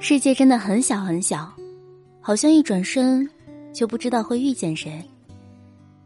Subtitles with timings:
[0.00, 1.52] 世界真的很小很小，
[2.20, 3.28] 好像一转身
[3.72, 4.92] 就不知道会遇见谁；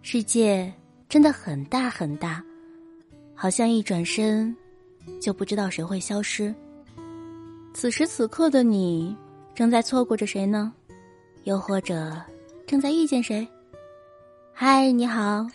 [0.00, 0.72] 世界
[1.10, 2.42] 真的很大很大，
[3.34, 4.56] 好像一转身
[5.20, 6.54] 就不知道谁会消失。
[7.74, 9.14] 此时此刻的你，
[9.54, 10.72] 正在错过着谁呢？
[11.44, 12.18] 又或者
[12.66, 13.46] 正在遇见谁？
[14.54, 15.46] 嗨，你好，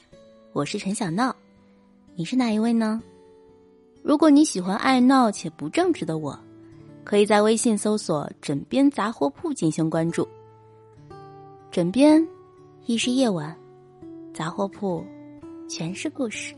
[0.53, 1.35] 我是陈小闹，
[2.13, 3.01] 你是哪一位呢？
[4.03, 6.39] 如果你喜欢爱闹且不正直的我。
[7.07, 10.27] 可以在微信搜索“枕边杂货铺”进行关注。
[11.71, 12.27] 枕边，
[12.85, 13.55] 亦是夜晚；
[14.33, 15.01] 杂货铺，
[15.69, 16.53] 全是故事。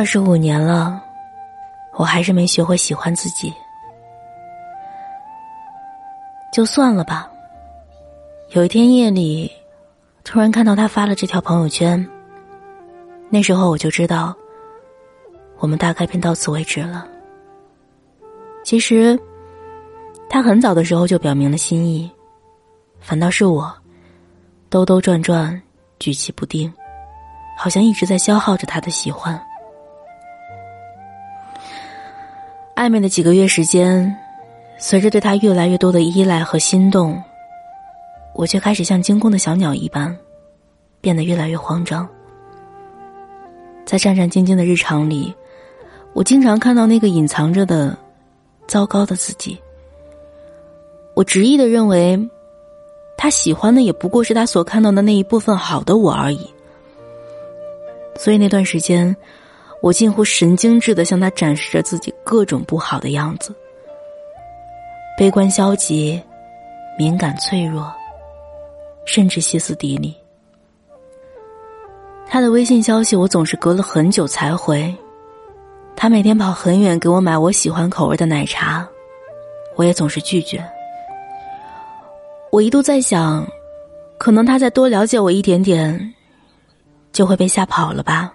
[0.00, 0.98] 二十五年了，
[1.92, 3.52] 我还是没学会喜欢自己。
[6.50, 7.30] 就算了吧。
[8.52, 9.52] 有一天夜里，
[10.24, 12.08] 突然看到他发了这条朋友圈，
[13.28, 14.34] 那时候我就知道，
[15.58, 17.06] 我们大概便到此为止了。
[18.64, 19.20] 其实，
[20.30, 22.10] 他很早的时候就表明了心意，
[23.00, 23.70] 反倒是我，
[24.70, 25.60] 兜兜转转。
[25.98, 26.72] 举棋不定，
[27.54, 29.38] 好像一直在消耗着他的喜欢。
[32.80, 34.16] 暧昧的几个月时间，
[34.78, 37.22] 随着对他越来越多的依赖和心动，
[38.34, 40.16] 我却开始像惊弓的小鸟一般，
[40.98, 42.08] 变得越来越慌张。
[43.84, 45.34] 在战战兢兢的日常里，
[46.14, 47.94] 我经常看到那个隐藏着的
[48.66, 49.58] 糟糕的自己。
[51.14, 52.18] 我执意的认为。
[53.22, 56.48] 他喜欢的也不过是他所看到的那一部分好的我而已，
[58.16, 59.14] 所以那段时间，
[59.82, 63.54] 我近乎神经质的向他展示着自己各种不好的样子：
[65.16, 66.22] 悲观、消极、
[66.98, 67.90] 敏感、脆弱，
[69.06, 70.14] 甚至歇斯底里。
[72.26, 74.94] 他的微信消息我总是隔了很久才回，
[75.96, 78.86] 他每天跑很远给我买我喜欢口味的奶茶，
[79.76, 80.62] 我也总是拒绝。
[82.52, 83.46] 我一度在想，
[84.18, 86.14] 可能他再多了解我一点点，
[87.12, 88.34] 就会被吓跑了吧。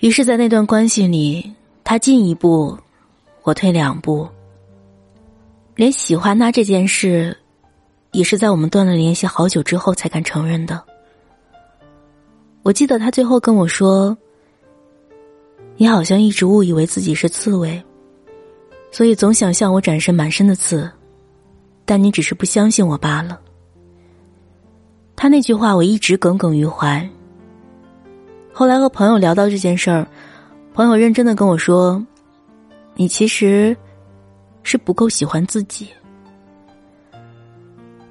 [0.00, 1.52] 于是，在那段关系里，
[1.84, 2.76] 他进一步，
[3.42, 4.26] 我退两步。
[5.76, 7.36] 连喜欢他这件事，
[8.12, 10.82] 也是在我们断了联系好久之后才敢承认的。
[12.62, 14.16] 我记得他最后跟我说
[15.76, 17.82] ：“你好像一直误以为自己是刺猬，
[18.90, 20.90] 所以总想向我展示满身的刺。”
[21.84, 23.40] 但你只是不相信我罢了。
[25.16, 27.06] 他那句话我一直耿耿于怀。
[28.60, 30.06] 后来和朋友聊到这件事儿，
[30.74, 32.04] 朋友认真的跟我说
[32.94, 33.74] ：“你其实
[34.62, 35.88] 是不够喜欢自己。”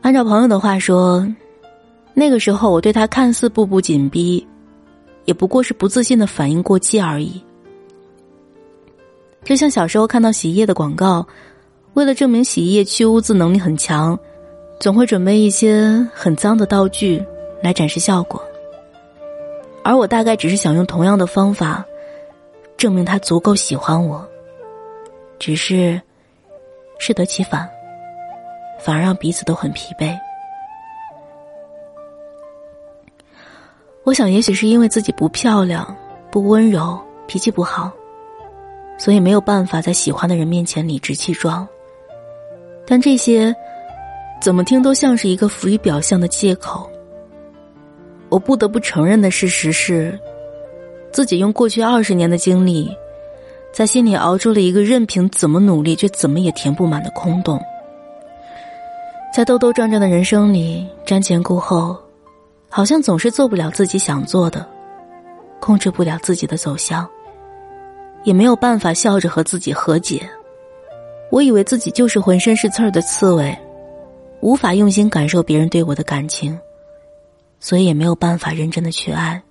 [0.01, 1.23] 按照朋友的话说，
[2.15, 4.43] 那个时候我对他看似步步紧逼，
[5.25, 7.39] 也不过是不自信的反应过激而已。
[9.43, 11.23] 就像小时候看到洗衣液的广告。
[11.93, 14.17] 为了证明洗衣液去污渍能力很强，
[14.79, 17.23] 总会准备一些很脏的道具
[17.61, 18.41] 来展示效果。
[19.83, 21.85] 而我大概只是想用同样的方法，
[22.77, 24.27] 证明他足够喜欢我。
[25.39, 26.01] 只是
[26.99, 27.69] 适得其反，
[28.79, 30.17] 反而让彼此都很疲惫。
[34.03, 35.95] 我想，也许是因为自己不漂亮、
[36.29, 37.91] 不温柔、脾气不好，
[38.97, 41.67] 所以没有办法在喜欢的人面前理直气壮。
[42.85, 43.55] 但这些，
[44.41, 46.88] 怎么听都像是一个浮于表象的借口。
[48.29, 50.17] 我不得不承认的事实是，
[51.11, 52.95] 自己用过去二十年的经历，
[53.73, 57.59] 在心里熬出了一个任凭怎么努力却怎么也填不满的空洞。
[59.33, 61.97] 在兜兜转转的人生里，瞻前顾后，
[62.69, 64.65] 好像总是做不了自己想做的，
[65.59, 67.07] 控制不了自己的走向，
[68.23, 70.21] 也没有办法笑着和自己和解。
[71.31, 73.55] 我以为自己就是浑身是刺儿的刺猬，
[74.41, 76.59] 无法用心感受别人对我的感情，
[77.59, 79.41] 所以也没有办法认真的去爱，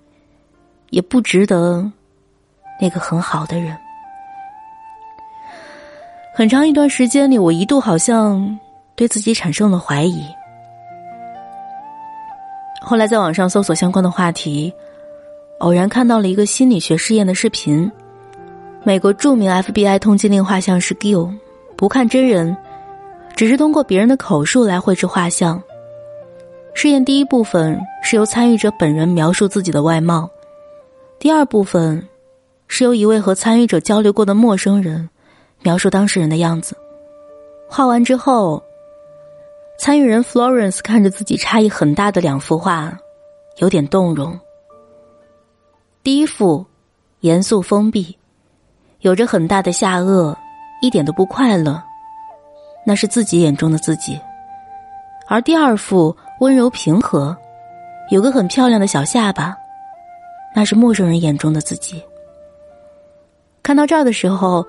[0.89, 1.91] 也不值得
[2.81, 3.77] 那个很好的人。
[6.33, 8.59] 很长一段时间里，我一度好像
[8.95, 10.23] 对自己产生了怀疑。
[12.81, 14.73] 后来在网上搜索相关的话题，
[15.59, 17.91] 偶然看到了一个心理学试验的视频。
[18.83, 21.37] 美国著名 FBI 通缉令画像师 Gill
[21.75, 22.55] 不看真人，
[23.35, 25.61] 只是通过别人的口述来绘制画像。
[26.73, 27.77] 试验第一部分
[28.09, 30.27] 是由参与者本人描述自己的外貌，
[31.19, 32.09] 第二部分
[32.67, 35.07] 是由一位和参与者交流过的陌生人
[35.61, 36.75] 描述当事人的样子。
[37.69, 38.63] 画完之后，
[39.77, 42.97] 参与人 Florence 看着自己差异很大的两幅画，
[43.57, 44.39] 有点动容。
[46.01, 46.65] 第一幅
[47.19, 48.17] 严肃封闭，
[49.01, 50.35] 有着很大的下颚，
[50.81, 51.79] 一点都不快乐，
[52.83, 54.19] 那是自己眼中的自己；
[55.27, 56.17] 而第二幅。
[56.39, 57.35] 温柔平和，
[58.09, 59.55] 有个很漂亮的小下巴，
[60.55, 62.03] 那是陌生人眼中的自己。
[63.61, 64.65] 看到这儿的时候，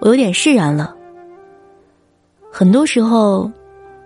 [0.00, 0.94] 我有点释然了。
[2.50, 3.48] 很多时候，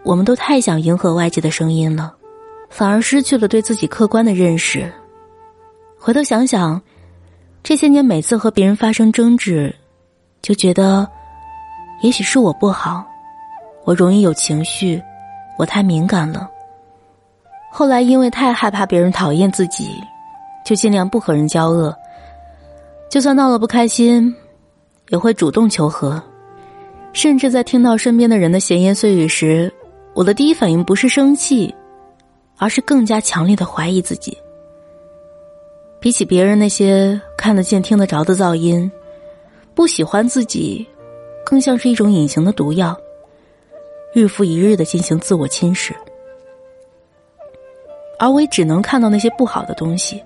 [0.03, 2.15] 我们都太想迎合外界的声音了，
[2.69, 4.93] 反而失去了对自己客观的认识。
[5.99, 6.81] 回头想想，
[7.63, 9.75] 这些年每次和别人发生争执，
[10.43, 11.09] 就觉得，
[12.03, 13.07] 也许是我不好，
[13.85, 15.03] 我容易有情绪，
[15.57, 16.51] 我太敏感了。
[17.79, 20.03] 后来因为太害怕别人讨厌自己，
[20.65, 21.95] 就尽量不和人交恶。
[23.11, 24.35] 就算闹了不开心，
[25.11, 26.23] 也会主动求和。
[27.13, 29.71] 甚至在听到身边的人的闲言碎语时，
[30.15, 31.75] 我的第一反应不是生气，
[32.57, 34.35] 而是更加强烈的怀疑自己。
[36.01, 38.91] 比起别人那些看得见、听得着的噪音，
[39.75, 40.87] 不喜欢自己，
[41.45, 42.97] 更像是一种隐形的毒药，
[44.15, 45.93] 日复一日的进行自我侵蚀。
[48.19, 50.23] 而我也只能看到那些不好的东西，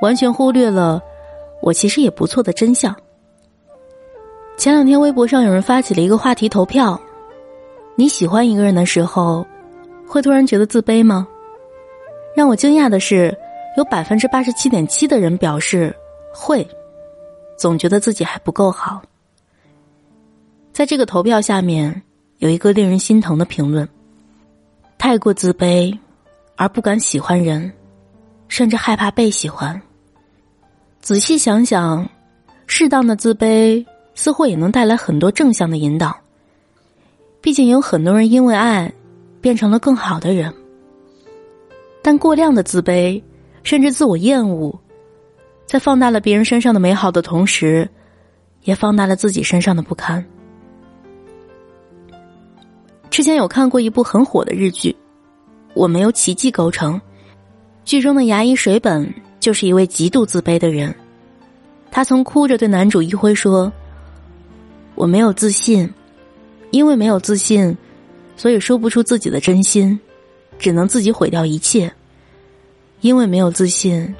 [0.00, 1.02] 完全忽略了
[1.60, 2.94] 我其实也不错的真相。
[4.56, 7.00] 前两天微博上有人发起了一个话题投票：
[7.96, 9.44] 你喜欢一个人的时候，
[10.06, 11.26] 会突然觉得自卑吗？
[12.36, 13.36] 让我惊讶的是，
[13.76, 15.94] 有百分之八十七点七的人表示
[16.32, 16.66] 会，
[17.56, 19.02] 总觉得自己还不够好。
[20.72, 22.02] 在这个投票下面
[22.38, 23.88] 有一个令人心疼的评论：
[24.98, 25.96] 太过自卑。
[26.56, 27.72] 而不敢喜欢人，
[28.48, 29.80] 甚至害怕被喜欢。
[31.00, 32.08] 仔细想想，
[32.66, 33.84] 适当的自卑
[34.14, 36.16] 似乎也能带来很多正向的引导。
[37.40, 38.90] 毕竟有很多人因为爱
[39.40, 40.54] 变成了更好的人，
[42.00, 43.22] 但过量的自卑
[43.62, 44.80] 甚至自我厌恶，
[45.66, 47.86] 在放大了别人身上的美好的同时，
[48.62, 50.24] 也放大了自己身上的不堪。
[53.10, 54.96] 之前有看过一部很火的日剧。
[55.74, 57.00] 我没有奇迹构成，
[57.84, 60.94] 剧中的牙医水本就是一位极度自卑的人。
[61.90, 63.72] 他曾哭着对男主一辉说
[64.94, 65.92] ：“我没有自信，
[66.70, 67.76] 因为没有自信，
[68.36, 69.98] 所以说不出自己的真心，
[70.58, 71.92] 只能自己毁掉一切。
[73.00, 74.14] 因为没有自信，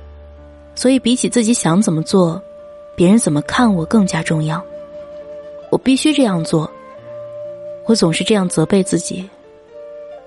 [0.74, 2.42] 所以比起自己想怎么做，
[2.96, 4.62] 别人怎么看我更加重要。
[5.70, 6.70] 我必须这样做。
[7.86, 9.28] 我总是这样责备自己，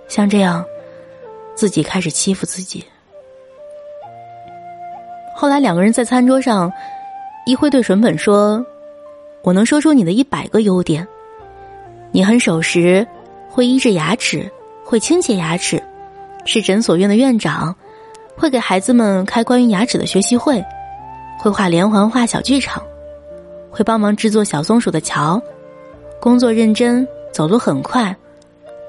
[0.07, 0.65] 像这样。”
[1.57, 2.85] 自己开始欺负自己。
[5.35, 6.71] 后来两个人在餐桌上，
[7.47, 8.63] 一辉对纯本说
[9.41, 11.07] ：“我能说出你的一百个优点，
[12.11, 13.05] 你很守时，
[13.49, 14.51] 会医治牙齿，
[14.85, 15.81] 会清洁牙齿，
[16.45, 17.75] 是诊所院的院长，
[18.35, 20.63] 会给孩子们开关于牙齿的学习会，
[21.39, 22.83] 会画连环画小剧场，
[23.71, 25.41] 会帮忙制作小松鼠的桥，
[26.21, 28.15] 工作认真，走路很快，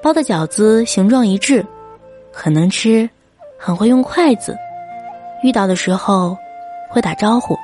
[0.03, 1.65] 包的饺子形状一致。”
[2.31, 3.09] 很能吃，
[3.57, 4.57] 很会用筷子，
[5.43, 6.37] 遇到的时候
[6.89, 7.57] 会打招呼。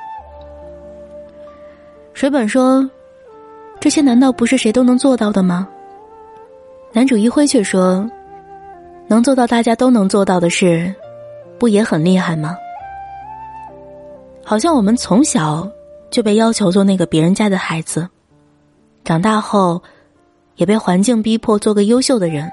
[2.12, 2.88] 水本说
[3.78, 5.68] ：“这些难道不是谁都能做到的吗？”
[6.92, 8.10] 男主一辉却说
[9.06, 10.94] ：“能做到大家都能做到的事，
[11.58, 12.56] 不也很厉害吗？”
[14.42, 15.68] 好像我们从小
[16.10, 18.08] 就被要求做那个别人家的孩子，
[19.04, 19.82] 长大后
[20.54, 22.50] 也被环境逼迫做个优秀的人。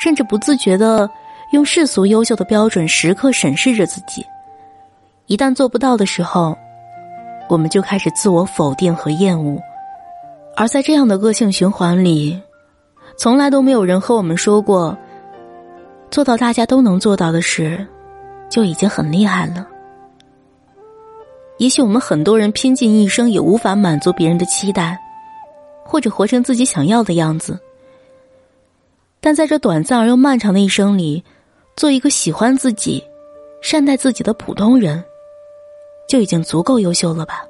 [0.00, 1.08] 甚至不自觉的
[1.52, 4.24] 用世俗优秀的标准时刻审视着自己，
[5.26, 6.56] 一旦做不到的时候，
[7.50, 9.60] 我们就开始自我否定和厌恶，
[10.56, 12.40] 而在这样的恶性循环里，
[13.18, 14.96] 从来都没有人和我们说过，
[16.10, 17.86] 做到大家都能做到的事，
[18.48, 19.66] 就已经很厉害了。
[21.58, 24.98] 也许我们很多人拼尽一生也无法满足别人的期待，
[25.84, 27.60] 或者活成自己想要的样子。
[29.20, 31.22] 但在这短暂而又漫长的一生里，
[31.76, 33.04] 做一个喜欢自己、
[33.60, 35.04] 善待自己的普通人，
[36.08, 37.44] 就已经足够优秀了吧？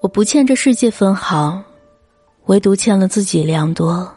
[0.00, 1.62] 我不欠这世界分毫，
[2.46, 4.10] 唯独欠了自己良多。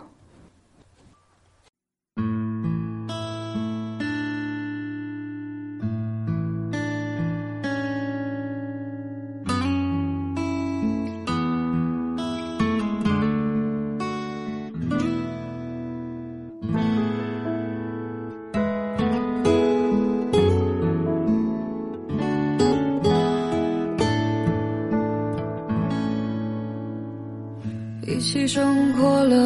[28.32, 29.46] 一起生活了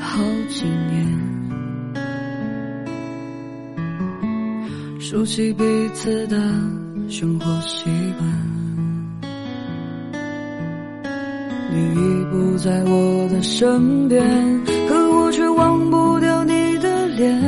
[0.00, 1.06] 好几年，
[4.98, 5.62] 熟悉彼
[5.92, 6.38] 此的
[7.10, 7.84] 生活习
[8.16, 8.26] 惯。
[11.70, 14.24] 你已不在我的身边，
[14.88, 17.38] 可我却忘不掉你的脸，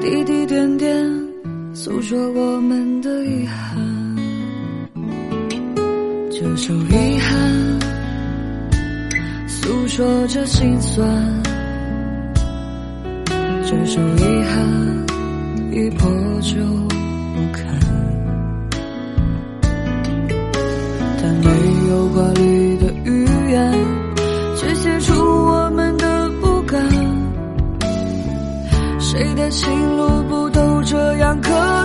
[0.00, 1.06] 滴滴点点
[1.74, 4.16] 诉说我们的遗憾。
[6.30, 7.87] 这首遗憾。
[9.68, 11.06] 诉说着心酸，
[13.66, 14.64] 这首遗憾
[15.70, 16.10] 已破
[16.40, 16.56] 旧
[17.34, 17.78] 不堪，
[21.20, 21.50] 但没
[21.90, 23.74] 有华丽的语言，
[24.56, 26.82] 却写出我们的不甘。
[28.98, 31.77] 谁的情路不都这样磕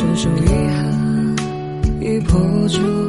[0.00, 1.36] 这首遗憾
[2.00, 2.99] 已破旧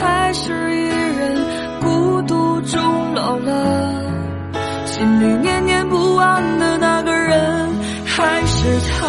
[0.00, 1.36] 还是一人
[1.82, 4.02] 孤独终老了
[4.86, 7.68] 心里念念不忘的那个人
[8.06, 8.99] 还是他。